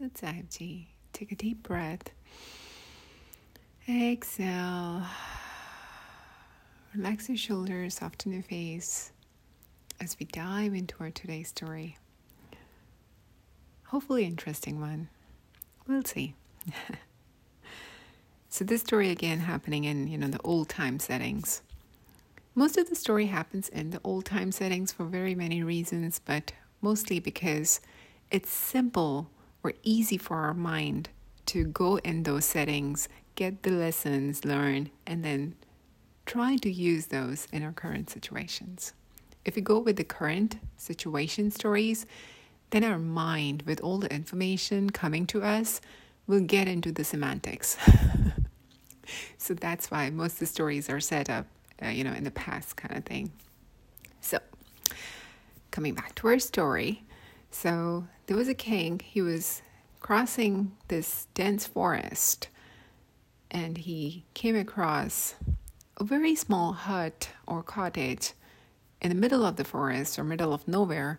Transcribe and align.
Sit 0.00 0.14
Sahibji. 0.14 0.86
Take 1.12 1.30
a 1.30 1.34
deep 1.34 1.62
breath. 1.62 2.08
Exhale. 3.86 5.02
Relax 6.94 7.28
your 7.28 7.36
shoulders, 7.36 7.96
soften 7.96 8.32
your 8.32 8.42
face 8.42 9.12
as 10.00 10.16
we 10.18 10.24
dive 10.24 10.72
into 10.72 10.94
our 11.00 11.10
today's 11.10 11.48
story. 11.48 11.98
Hopefully, 13.88 14.24
interesting 14.24 14.80
one. 14.80 15.10
We'll 15.86 16.04
see. 16.04 16.32
so, 18.48 18.64
this 18.64 18.80
story 18.80 19.10
again 19.10 19.40
happening 19.40 19.84
in 19.84 20.08
you 20.08 20.16
know 20.16 20.28
the 20.28 20.40
old 20.40 20.70
time 20.70 20.98
settings. 20.98 21.60
Most 22.54 22.78
of 22.78 22.88
the 22.88 22.96
story 22.96 23.26
happens 23.26 23.68
in 23.68 23.90
the 23.90 24.00
old 24.02 24.24
time 24.24 24.50
settings 24.50 24.92
for 24.92 25.04
very 25.04 25.34
many 25.34 25.62
reasons, 25.62 26.22
but 26.24 26.52
mostly 26.80 27.20
because 27.20 27.82
it's 28.30 28.48
simple 28.48 29.28
or 29.62 29.74
easy 29.82 30.16
for 30.16 30.36
our 30.36 30.54
mind 30.54 31.08
to 31.46 31.64
go 31.64 31.96
in 31.98 32.22
those 32.22 32.44
settings, 32.44 33.08
get 33.34 33.62
the 33.62 33.70
lessons 33.70 34.44
learned, 34.44 34.90
and 35.06 35.24
then 35.24 35.54
try 36.26 36.56
to 36.56 36.70
use 36.70 37.06
those 37.06 37.48
in 37.52 37.62
our 37.62 37.72
current 37.72 38.08
situations. 38.08 38.92
If 39.44 39.56
we 39.56 39.62
go 39.62 39.78
with 39.78 39.96
the 39.96 40.04
current 40.04 40.58
situation 40.76 41.50
stories, 41.50 42.06
then 42.70 42.84
our 42.84 42.98
mind, 42.98 43.62
with 43.66 43.80
all 43.80 43.98
the 43.98 44.12
information 44.14 44.90
coming 44.90 45.26
to 45.26 45.42
us, 45.42 45.80
will 46.26 46.40
get 46.40 46.68
into 46.68 46.92
the 46.92 47.02
semantics. 47.02 47.76
so 49.38 49.54
that's 49.54 49.90
why 49.90 50.10
most 50.10 50.34
of 50.34 50.38
the 50.40 50.46
stories 50.46 50.88
are 50.88 51.00
set 51.00 51.28
up, 51.28 51.46
uh, 51.82 51.88
you 51.88 52.04
know, 52.04 52.12
in 52.12 52.24
the 52.24 52.30
past 52.30 52.76
kind 52.76 52.96
of 52.96 53.04
thing. 53.04 53.32
So, 54.20 54.38
coming 55.70 55.94
back 55.94 56.14
to 56.16 56.28
our 56.28 56.38
story, 56.38 57.02
so 57.50 58.06
there 58.30 58.36
was 58.36 58.46
a 58.46 58.54
king, 58.54 59.00
he 59.04 59.20
was 59.20 59.60
crossing 59.98 60.70
this 60.86 61.26
dense 61.34 61.66
forest 61.66 62.46
and 63.50 63.76
he 63.76 64.24
came 64.34 64.54
across 64.54 65.34
a 65.96 66.04
very 66.04 66.36
small 66.36 66.72
hut 66.72 67.30
or 67.48 67.60
cottage 67.64 68.34
in 69.02 69.08
the 69.08 69.16
middle 69.16 69.44
of 69.44 69.56
the 69.56 69.64
forest 69.64 70.16
or 70.16 70.22
middle 70.22 70.52
of 70.52 70.68
nowhere. 70.68 71.18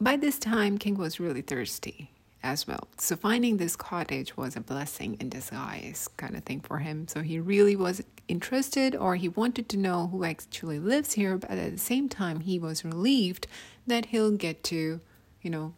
By 0.00 0.16
this 0.16 0.38
time, 0.38 0.78
King 0.78 0.96
was 0.96 1.20
really 1.20 1.42
thirsty 1.42 2.10
as 2.42 2.66
well. 2.66 2.88
So 2.98 3.16
finding 3.16 3.56
this 3.56 3.76
cottage 3.76 4.36
was 4.36 4.56
a 4.56 4.60
blessing 4.60 5.16
in 5.20 5.28
disguise 5.28 6.08
kind 6.16 6.36
of 6.36 6.44
thing 6.44 6.60
for 6.60 6.78
him. 6.78 7.08
So 7.08 7.22
he 7.22 7.40
really 7.40 7.76
was 7.76 8.02
interested 8.28 8.94
or 8.94 9.16
he 9.16 9.28
wanted 9.28 9.68
to 9.70 9.76
know 9.76 10.08
who 10.08 10.24
actually 10.24 10.78
lives 10.78 11.14
here, 11.14 11.36
but 11.36 11.50
at 11.50 11.72
the 11.72 11.78
same 11.78 12.08
time 12.08 12.40
he 12.40 12.58
was 12.58 12.84
relieved 12.84 13.46
that 13.86 14.06
he'll 14.06 14.30
get 14.32 14.62
to, 14.64 15.00
you 15.42 15.50
know, 15.50 15.74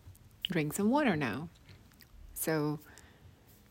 drink 0.50 0.74
some 0.74 0.90
water 0.90 1.16
now. 1.16 1.48
So 2.34 2.80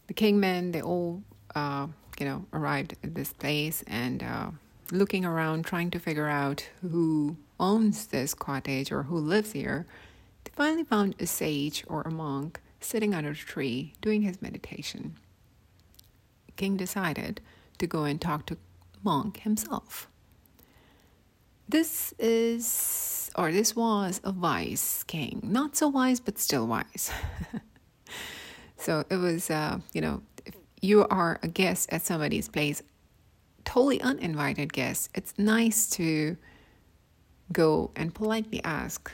the 0.07 0.13
kingmen, 0.13 0.73
they 0.73 0.81
all, 0.81 1.23
uh, 1.55 1.87
you 2.19 2.25
know, 2.25 2.45
arrived 2.53 2.95
at 3.03 3.15
this 3.15 3.33
place 3.33 3.83
and 3.85 4.23
uh, 4.23 4.51
looking 4.91 5.25
around, 5.25 5.65
trying 5.65 5.91
to 5.91 5.99
figure 5.99 6.27
out 6.27 6.69
who 6.81 7.37
owns 7.59 8.07
this 8.07 8.33
cottage 8.33 8.91
or 8.91 9.03
who 9.03 9.17
lives 9.17 9.51
here. 9.51 9.85
They 10.43 10.51
finally 10.55 10.83
found 10.83 11.15
a 11.19 11.27
sage 11.27 11.83
or 11.87 12.01
a 12.01 12.11
monk 12.11 12.61
sitting 12.79 13.13
under 13.13 13.31
a 13.31 13.35
tree 13.35 13.93
doing 14.01 14.21
his 14.21 14.41
meditation. 14.41 15.15
King 16.55 16.77
decided 16.77 17.41
to 17.77 17.87
go 17.87 18.03
and 18.03 18.19
talk 18.19 18.45
to 18.47 18.57
Monk 19.03 19.41
himself. 19.41 20.09
This 21.67 22.13
is, 22.17 23.29
or 23.35 23.51
this 23.51 23.75
was 23.75 24.19
a 24.23 24.31
wise 24.31 25.03
king. 25.07 25.39
Not 25.43 25.75
so 25.75 25.87
wise, 25.87 26.19
but 26.19 26.39
still 26.39 26.67
wise. 26.67 27.11
so 28.77 29.05
it 29.09 29.17
was, 29.17 29.49
uh, 29.49 29.79
you 29.93 30.01
know, 30.01 30.21
if 30.45 30.55
you 30.81 31.07
are 31.07 31.39
a 31.43 31.47
guest 31.47 31.93
at 31.93 32.01
somebody's 32.01 32.49
place, 32.49 32.81
totally 33.65 34.01
uninvited 34.01 34.73
guest, 34.73 35.09
it's 35.13 35.33
nice 35.37 35.89
to 35.91 36.37
go 37.53 37.91
and 37.95 38.13
politely 38.13 38.61
ask 38.63 39.11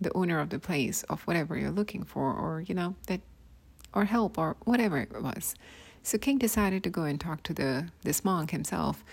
the 0.00 0.12
owner 0.14 0.40
of 0.40 0.50
the 0.50 0.58
place 0.58 1.02
of 1.04 1.22
whatever 1.22 1.56
you're 1.56 1.70
looking 1.70 2.02
for 2.02 2.32
or 2.32 2.62
you 2.66 2.74
know 2.74 2.94
that 3.06 3.20
or 3.92 4.04
help 4.04 4.38
or 4.38 4.56
whatever 4.64 4.98
it 4.98 5.22
was. 5.22 5.54
So 6.02 6.18
king 6.18 6.38
decided 6.38 6.82
to 6.84 6.90
go 6.90 7.04
and 7.04 7.20
talk 7.20 7.42
to 7.44 7.54
the 7.54 7.88
this 8.02 8.24
monk 8.24 8.50
himself. 8.50 9.04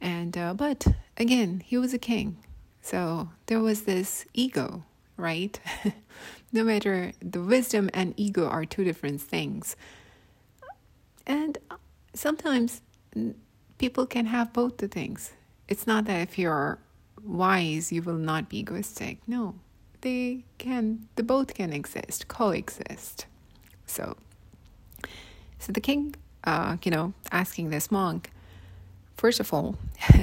And 0.00 0.36
uh, 0.36 0.54
but 0.54 0.86
again 1.16 1.62
he 1.64 1.76
was 1.78 1.94
a 1.94 1.98
king. 1.98 2.38
So 2.82 3.30
there 3.46 3.60
was 3.60 3.82
this 3.82 4.24
ego 4.34 4.84
right? 5.16 5.60
No 6.52 6.64
matter 6.64 7.12
the 7.20 7.40
wisdom 7.40 7.90
and 7.94 8.12
ego 8.16 8.48
are 8.48 8.64
two 8.64 8.82
different 8.82 9.20
things. 9.20 9.76
And 11.24 11.56
sometimes 12.12 12.82
people 13.78 14.04
can 14.04 14.26
have 14.26 14.52
both 14.52 14.78
the 14.78 14.88
things. 14.88 15.32
It's 15.68 15.86
not 15.86 16.06
that 16.06 16.20
if 16.28 16.38
you're 16.40 16.80
wise 17.22 17.92
you 17.92 18.02
will 18.02 18.18
not 18.18 18.48
be 18.48 18.58
egoistic. 18.58 19.18
No 19.28 19.54
they 20.00 20.44
can 20.58 21.08
the 21.16 21.22
both 21.22 21.54
can 21.54 21.72
exist 21.72 22.28
coexist. 22.28 23.26
So 23.86 24.16
so 25.58 25.72
the 25.72 25.80
king 25.80 26.14
uh, 26.44 26.76
you 26.82 26.90
know 26.90 27.12
asking 27.30 27.70
this 27.70 27.90
monk 27.90 28.30
first 29.16 29.40
of 29.40 29.52
all 29.52 29.76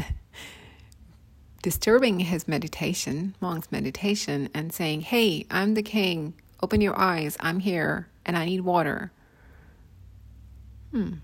disturbing 1.62 2.20
his 2.22 2.48
meditation 2.48 3.36
monk's 3.40 3.72
meditation 3.72 4.50
and 4.54 4.74
saying 4.74 5.02
hey 5.02 5.46
i'm 5.52 5.74
the 5.74 5.84
king. 5.84 6.34
Open 6.64 6.82
your 6.82 6.98
eyes. 6.98 7.38
I'm 7.40 7.60
here 7.60 8.08
and 8.26 8.36
i 8.36 8.46
need 8.46 8.62
water. 8.62 9.12
Hmm. 10.92 11.16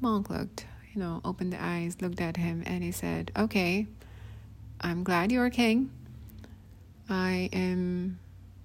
Monk 0.00 0.30
looked 0.30 0.64
you 0.98 1.04
know 1.04 1.20
opened 1.24 1.52
the 1.52 1.62
eyes 1.62 1.96
looked 2.00 2.20
at 2.20 2.36
him 2.36 2.62
and 2.66 2.82
he 2.82 2.90
said 2.90 3.30
okay 3.36 3.86
i'm 4.80 5.04
glad 5.04 5.30
you're 5.30 5.46
a 5.46 5.50
king 5.50 5.90
I 7.08 7.48
am 7.52 8.18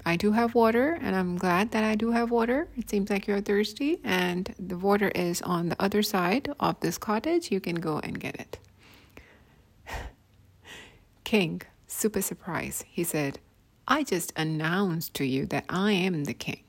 I 0.05 0.17
do 0.17 0.33
have 0.33 0.53
water 0.53 0.97
and 1.01 1.15
I'm 1.15 1.37
glad 1.37 1.71
that 1.71 1.83
I 1.83 1.95
do 1.95 2.11
have 2.11 2.29
water. 2.29 2.67
It 2.75 2.89
seems 2.89 3.09
like 3.09 3.25
you're 3.25 3.39
thirsty 3.39 3.99
and 4.03 4.53
the 4.59 4.77
water 4.77 5.09
is 5.09 5.41
on 5.41 5.69
the 5.69 5.81
other 5.81 6.03
side 6.03 6.53
of 6.59 6.79
this 6.81 6.97
cottage. 6.97 7.51
You 7.51 7.61
can 7.61 7.75
go 7.75 7.99
and 7.99 8.19
get 8.19 8.35
it. 8.35 8.59
king, 11.23 11.61
super 11.87 12.21
surprised. 12.21 12.83
He 12.89 13.05
said, 13.05 13.39
I 13.87 14.03
just 14.03 14.33
announced 14.35 15.13
to 15.15 15.25
you 15.25 15.45
that 15.47 15.65
I 15.69 15.93
am 15.93 16.25
the 16.25 16.33
king. 16.33 16.63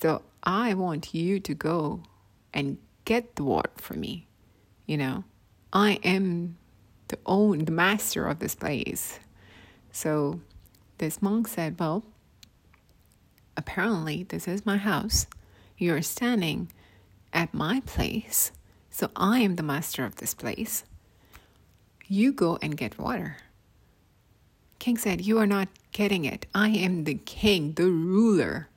So 0.00 0.22
I 0.42 0.72
want 0.74 1.12
you 1.12 1.40
to 1.40 1.54
go 1.54 2.02
and 2.54 2.78
get 3.04 3.36
the 3.36 3.44
water 3.44 3.70
for 3.76 3.94
me. 3.94 4.28
You 4.86 4.96
know, 4.96 5.24
I 5.74 5.98
am 6.02 6.56
the 7.08 7.18
own 7.26 7.66
the 7.66 7.72
master 7.72 8.26
of 8.26 8.38
this 8.38 8.54
place. 8.54 9.18
So 9.98 10.38
this 10.98 11.20
monk 11.20 11.48
said, 11.48 11.74
Well, 11.76 12.04
apparently 13.56 14.22
this 14.22 14.46
is 14.46 14.64
my 14.64 14.76
house. 14.76 15.26
You're 15.76 16.02
standing 16.02 16.70
at 17.32 17.52
my 17.52 17.80
place, 17.80 18.52
so 18.92 19.10
I 19.16 19.40
am 19.40 19.56
the 19.56 19.64
master 19.64 20.04
of 20.04 20.14
this 20.14 20.34
place. 20.34 20.84
You 22.06 22.30
go 22.30 22.60
and 22.62 22.76
get 22.76 22.96
water. 22.96 23.38
King 24.78 24.98
said, 24.98 25.22
You 25.22 25.36
are 25.40 25.48
not 25.48 25.66
getting 25.90 26.24
it. 26.24 26.46
I 26.54 26.68
am 26.68 27.02
the 27.02 27.14
king, 27.14 27.72
the 27.72 27.90
ruler. 27.90 28.68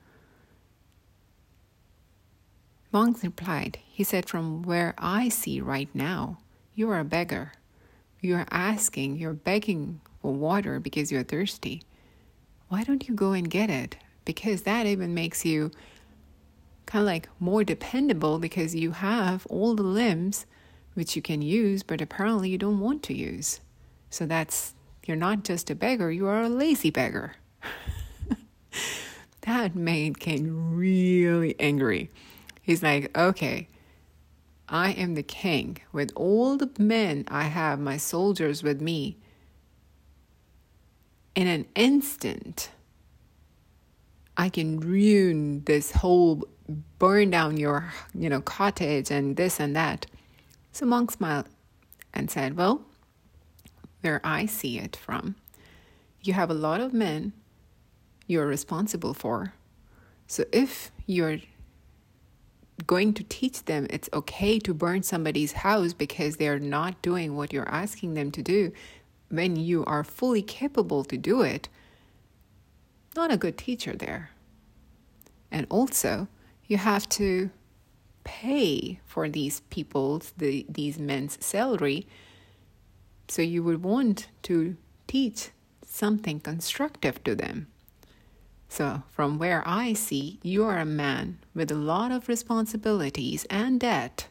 Monk 2.90 3.22
replied, 3.22 3.78
He 3.84 4.02
said, 4.02 4.28
From 4.28 4.64
where 4.64 4.92
I 4.98 5.28
see 5.28 5.60
right 5.60 5.88
now, 5.94 6.38
you 6.74 6.90
are 6.90 6.98
a 6.98 7.04
beggar. 7.04 7.52
You 8.20 8.34
are 8.34 8.46
asking, 8.50 9.18
you're 9.18 9.34
begging 9.34 10.00
for 10.22 10.32
water 10.32 10.80
because 10.80 11.12
you're 11.12 11.22
thirsty. 11.22 11.82
Why 12.68 12.84
don't 12.84 13.06
you 13.08 13.14
go 13.14 13.32
and 13.32 13.50
get 13.50 13.68
it? 13.68 13.96
Because 14.24 14.62
that 14.62 14.86
even 14.86 15.12
makes 15.12 15.44
you 15.44 15.72
kind 16.86 17.02
of 17.02 17.06
like 17.06 17.28
more 17.38 17.64
dependable 17.64 18.38
because 18.38 18.74
you 18.74 18.92
have 18.92 19.46
all 19.46 19.74
the 19.74 19.82
limbs 19.82 20.46
which 20.94 21.16
you 21.16 21.22
can 21.22 21.42
use, 21.42 21.82
but 21.82 22.00
apparently 22.00 22.50
you 22.50 22.58
don't 22.58 22.80
want 22.80 23.02
to 23.02 23.14
use. 23.14 23.60
So 24.10 24.26
that's, 24.26 24.74
you're 25.06 25.16
not 25.16 25.42
just 25.42 25.70
a 25.70 25.74
beggar, 25.74 26.10
you 26.10 26.26
are 26.26 26.42
a 26.42 26.48
lazy 26.48 26.90
beggar. 26.90 27.34
that 29.42 29.74
made 29.74 30.20
King 30.20 30.74
really 30.76 31.54
angry. 31.58 32.10
He's 32.60 32.82
like, 32.82 33.16
okay, 33.16 33.68
I 34.68 34.92
am 34.92 35.14
the 35.14 35.22
king. 35.22 35.78
With 35.92 36.12
all 36.14 36.56
the 36.56 36.70
men 36.78 37.24
I 37.28 37.44
have, 37.44 37.80
my 37.80 37.96
soldiers 37.96 38.62
with 38.62 38.80
me, 38.80 39.16
in 41.34 41.46
an 41.46 41.66
instant, 41.74 42.70
I 44.36 44.48
can 44.48 44.80
ruin 44.80 45.64
this 45.64 45.92
whole, 45.92 46.46
burn 46.98 47.30
down 47.30 47.56
your, 47.56 47.92
you 48.14 48.28
know, 48.28 48.40
cottage 48.40 49.10
and 49.10 49.36
this 49.36 49.60
and 49.60 49.74
that. 49.76 50.06
So 50.72 50.86
Monk 50.86 51.10
smiled 51.12 51.46
and 52.14 52.30
said, 52.30 52.56
Well, 52.56 52.82
where 54.00 54.20
I 54.24 54.46
see 54.46 54.78
it 54.78 54.96
from, 54.96 55.36
you 56.22 56.32
have 56.32 56.50
a 56.50 56.54
lot 56.54 56.80
of 56.80 56.92
men 56.92 57.32
you're 58.26 58.46
responsible 58.46 59.14
for. 59.14 59.54
So 60.26 60.44
if 60.52 60.90
you're 61.06 61.38
going 62.86 63.14
to 63.14 63.22
teach 63.24 63.64
them 63.66 63.86
it's 63.90 64.08
okay 64.12 64.58
to 64.58 64.74
burn 64.74 65.02
somebody's 65.02 65.52
house 65.52 65.92
because 65.92 66.36
they're 66.36 66.58
not 66.58 67.00
doing 67.02 67.36
what 67.36 67.52
you're 67.52 67.68
asking 67.68 68.14
them 68.14 68.30
to 68.32 68.42
do 68.42 68.72
when 69.32 69.56
you 69.56 69.82
are 69.86 70.04
fully 70.04 70.42
capable 70.42 71.04
to 71.04 71.16
do 71.16 71.40
it, 71.40 71.70
not 73.16 73.32
a 73.32 73.36
good 73.38 73.56
teacher 73.56 73.96
there. 73.96 74.30
And 75.50 75.66
also, 75.70 76.28
you 76.66 76.76
have 76.76 77.08
to 77.10 77.50
pay 78.24 79.00
for 79.06 79.30
these 79.30 79.60
people's 79.70 80.32
the, 80.36 80.66
these 80.68 80.98
men's 80.98 81.42
salary. 81.44 82.06
So 83.28 83.40
you 83.40 83.62
would 83.62 83.82
want 83.82 84.28
to 84.42 84.76
teach 85.06 85.48
something 85.84 86.38
constructive 86.38 87.24
to 87.24 87.34
them. 87.34 87.68
So 88.68 89.02
from 89.10 89.38
where 89.38 89.62
i 89.66 89.92
see 89.92 90.38
you 90.42 90.64
are 90.64 90.78
a 90.78 90.86
man 90.86 91.38
with 91.54 91.70
a 91.70 91.74
lot 91.74 92.12
of 92.12 92.28
responsibilities 92.28 93.46
and 93.50 93.80
debt. 93.80 94.28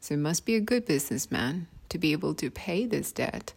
So 0.00 0.14
you 0.14 0.20
must 0.20 0.44
be 0.46 0.54
a 0.54 0.60
good 0.60 0.86
businessman 0.86 1.66
to 1.88 1.98
be 1.98 2.12
able 2.12 2.34
to 2.34 2.50
pay 2.50 2.86
this 2.86 3.10
debt 3.12 3.52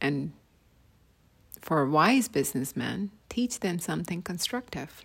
and 0.00 0.32
for 1.60 1.82
a 1.82 1.90
wise 1.90 2.28
businessman 2.28 3.10
teach 3.28 3.60
them 3.60 3.78
something 3.78 4.22
constructive 4.22 5.04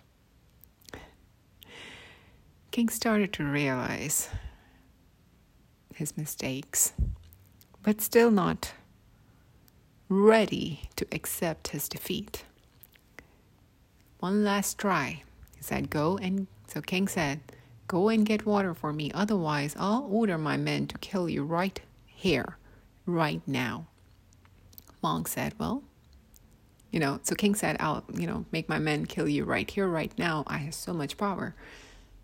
King 2.76 2.90
started 2.90 3.32
to 3.32 3.42
realize 3.42 4.28
his 5.94 6.14
mistakes, 6.14 6.92
but 7.82 8.02
still 8.02 8.30
not 8.30 8.74
ready 10.10 10.82
to 10.96 11.06
accept 11.10 11.68
his 11.68 11.88
defeat. 11.88 12.44
One 14.20 14.44
last 14.44 14.76
try. 14.76 15.22
He 15.56 15.62
said, 15.62 15.88
Go 15.88 16.18
and 16.18 16.48
so 16.66 16.82
King 16.82 17.08
said, 17.08 17.40
Go 17.88 18.10
and 18.10 18.26
get 18.26 18.44
water 18.44 18.74
for 18.74 18.92
me, 18.92 19.10
otherwise 19.14 19.74
I'll 19.78 20.06
order 20.10 20.36
my 20.36 20.58
men 20.58 20.86
to 20.88 20.98
kill 20.98 21.30
you 21.30 21.44
right 21.44 21.80
here, 22.04 22.58
right 23.06 23.40
now. 23.46 23.86
Monk 25.06 25.28
said, 25.28 25.54
Well, 25.56 25.84
you 26.90 26.98
know, 26.98 27.20
so 27.22 27.36
King 27.36 27.54
said, 27.54 27.76
I'll, 27.78 28.02
you 28.12 28.26
know, 28.26 28.44
make 28.50 28.68
my 28.68 28.80
men 28.80 29.06
kill 29.06 29.28
you 29.28 29.44
right 29.44 29.70
here, 29.70 29.86
right 29.86 30.12
now. 30.18 30.42
I 30.48 30.58
have 30.58 30.74
so 30.74 30.92
much 30.92 31.16
power. 31.16 31.54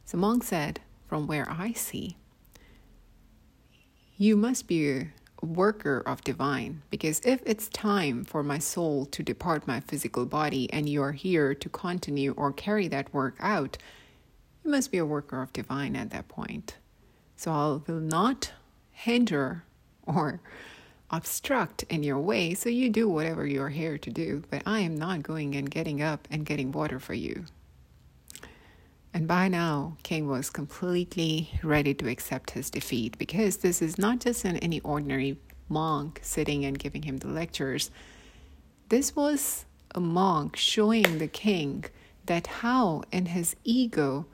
So 0.05 0.19
monk 0.19 0.43
said, 0.43 0.81
From 1.06 1.29
where 1.29 1.49
I 1.49 1.75
see, 1.75 2.17
you 4.17 4.37
must 4.37 4.67
be 4.67 4.90
a 4.90 5.06
worker 5.40 6.02
of 6.05 6.25
divine, 6.25 6.82
because 6.90 7.20
if 7.25 7.40
it's 7.46 7.69
time 7.69 8.25
for 8.25 8.43
my 8.43 8.58
soul 8.58 9.06
to 9.06 9.23
depart 9.23 9.69
my 9.69 9.78
physical 9.78 10.26
body 10.26 10.69
and 10.73 10.88
you 10.88 11.05
are 11.05 11.12
here 11.12 11.55
to 11.55 11.69
continue 11.69 12.32
or 12.37 12.52
carry 12.52 12.88
that 12.88 13.14
work 13.14 13.37
out, 13.38 13.78
you 14.64 14.73
must 14.73 14.90
be 14.90 14.99
a 14.99 15.06
worker 15.06 15.40
of 15.40 15.52
divine 15.52 15.94
at 15.94 16.11
that 16.11 16.26
point. 16.26 16.78
So 17.37 17.52
I 17.52 17.93
will 17.93 18.00
not 18.00 18.50
hinder 18.90 19.62
or 20.05 20.40
obstruct 21.12 21.82
in 21.85 22.03
your 22.03 22.19
way, 22.19 22.55
so 22.55 22.69
you 22.69 22.88
do 22.88 23.09
whatever 23.09 23.47
you're 23.47 23.69
here 23.69 23.99
to 23.99 24.11
do, 24.11 24.43
but 24.50 24.62
I 24.64 24.81
am 24.81 24.97
not 24.97 25.23
going 25.23 25.55
and 25.55 25.70
getting 25.70 26.00
up 26.00 26.26
and 26.31 26.47
getting 26.47 26.73
water 26.73 26.99
for 26.99 27.14
you. 27.14 27.44
And 29.14 29.29
by 29.29 29.49
now, 29.49 29.99
King 30.03 30.26
was 30.26 30.49
completely 30.49 31.50
ready 31.62 31.93
to 31.94 32.09
accept 32.09 32.53
his 32.53 32.70
defeat 32.70 33.19
because 33.19 33.59
this 33.59 33.82
is 33.82 33.99
not 33.99 34.20
just 34.20 34.44
an 34.47 34.56
any 34.56 34.81
ordinary 34.81 35.37
monk 35.69 36.20
sitting 36.23 36.64
and 36.64 36.79
giving 36.79 37.03
him 37.03 37.19
the 37.19 37.29
lectures. 37.29 37.91
This 38.88 39.14
was 39.14 39.67
a 39.94 40.00
monk 40.00 40.56
showing 40.56 41.19
the 41.19 41.29
king 41.29 41.85
that 42.25 42.47
how 42.47 43.03
in 43.12 43.26
his 43.26 43.55
ego 43.64 44.26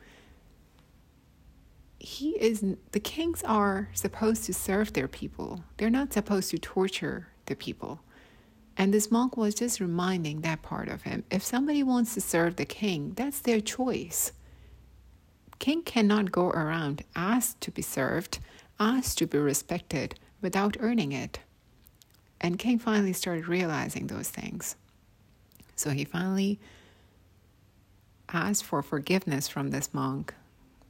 he 1.98 2.30
is 2.30 2.64
the 2.92 3.00
kings 3.00 3.42
are 3.44 3.88
supposed 3.92 4.44
to 4.44 4.54
serve 4.54 4.92
their 4.92 5.08
people. 5.08 5.64
They're 5.76 5.90
not 5.90 6.12
supposed 6.12 6.50
to 6.50 6.58
torture 6.58 7.28
the 7.46 7.56
people. 7.56 8.00
And 8.76 8.94
this 8.94 9.10
monk 9.10 9.36
was 9.36 9.56
just 9.56 9.80
reminding 9.80 10.42
that 10.42 10.62
part 10.62 10.88
of 10.88 11.02
him. 11.02 11.24
If 11.30 11.42
somebody 11.42 11.82
wants 11.82 12.14
to 12.14 12.20
serve 12.20 12.56
the 12.56 12.64
king, 12.64 13.12
that's 13.16 13.40
their 13.40 13.60
choice. 13.60 14.32
King 15.58 15.82
cannot 15.82 16.30
go 16.30 16.50
around 16.50 17.02
asked 17.16 17.60
to 17.62 17.72
be 17.72 17.82
served, 17.82 18.38
asked 18.78 19.18
to 19.18 19.26
be 19.26 19.38
respected 19.38 20.14
without 20.40 20.76
earning 20.78 21.10
it. 21.10 21.40
And 22.40 22.60
King 22.60 22.78
finally 22.78 23.12
started 23.12 23.48
realizing 23.48 24.06
those 24.06 24.28
things. 24.28 24.76
So 25.74 25.90
he 25.90 26.04
finally 26.04 26.60
asked 28.28 28.62
for 28.62 28.82
forgiveness 28.82 29.48
from 29.48 29.70
this 29.70 29.92
monk, 29.92 30.34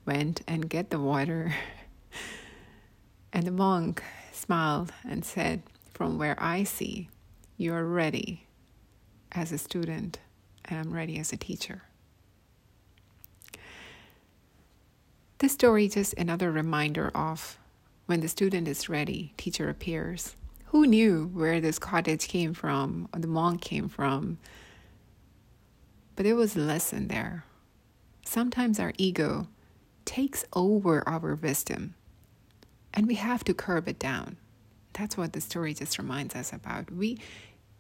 went 0.08 0.40
and 0.49 0.70
get 0.70 0.88
the 0.88 0.99
water. 0.99 1.55
and 3.32 3.46
the 3.46 3.50
monk 3.50 4.02
smiled 4.32 4.90
and 5.06 5.22
said, 5.22 5.62
From 5.93 6.16
where 6.16 6.43
I 6.43 6.64
see, 6.64 7.10
you 7.58 7.75
are 7.75 7.84
ready 7.84 8.46
as 9.32 9.52
a 9.52 9.58
student, 9.58 10.19
and 10.64 10.81
I'm 10.81 10.94
ready 10.94 11.19
as 11.19 11.31
a 11.34 11.37
teacher. 11.37 11.82
This 15.40 15.52
story 15.52 15.84
is 15.84 15.94
just 15.94 16.14
another 16.14 16.50
reminder 16.50 17.11
of 17.14 17.58
when 18.06 18.20
the 18.20 18.28
student 18.28 18.66
is 18.66 18.88
ready, 18.88 19.34
teacher 19.37 19.69
appears. 19.69 20.37
Who 20.69 20.87
knew 20.87 21.31
where 21.34 21.61
this 21.61 21.78
cottage 21.78 22.28
came 22.28 22.54
from 22.54 23.11
or 23.12 23.20
the 23.20 23.28
monk 23.28 23.61
came 23.61 23.90
from? 23.90 24.38
But 26.16 26.25
there 26.25 26.34
was 26.34 26.56
a 26.56 26.61
lesson 26.61 27.08
there. 27.08 27.44
Sometimes 28.25 28.81
our 28.81 28.94
ego 28.96 29.49
takes 30.08 30.43
over 30.55 31.06
our 31.06 31.34
wisdom, 31.34 31.94
and 32.94 33.06
we 33.06 33.16
have 33.16 33.44
to 33.44 33.52
curb 33.52 33.87
it 33.88 33.99
down. 33.99 34.38
That's 34.94 35.19
what 35.19 35.34
the 35.34 35.40
story 35.43 35.75
just 35.75 35.99
reminds 35.99 36.34
us 36.34 36.50
about. 36.50 36.90
We 36.90 37.19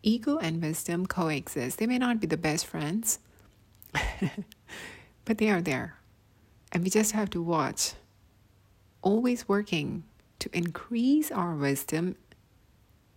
ego 0.02 0.36
and 0.36 0.60
wisdom 0.60 1.06
coexist. 1.06 1.78
They 1.78 1.86
may 1.86 1.96
not 1.96 2.20
be 2.20 2.26
the 2.26 2.36
best 2.36 2.66
friends, 2.66 3.18
but 5.24 5.38
they 5.38 5.48
are 5.48 5.62
there. 5.62 5.96
And 6.70 6.84
we 6.84 6.90
just 6.90 7.12
have 7.12 7.30
to 7.30 7.40
watch, 7.40 7.94
always 9.00 9.48
working 9.48 10.04
to 10.40 10.50
increase 10.52 11.32
our 11.32 11.54
wisdom 11.54 12.14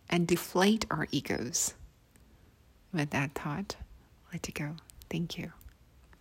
and 0.09 0.25
deflate 0.25 0.85
our 0.89 1.05
egos. 1.11 1.73
With 2.93 3.09
that 3.09 3.33
thought, 3.35 3.75
let 4.31 4.47
you 4.47 4.53
go. 4.53 4.77
Thank 5.09 5.37
you. 5.37 5.51